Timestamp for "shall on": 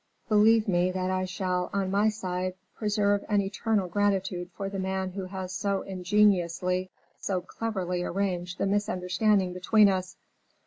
1.25-1.91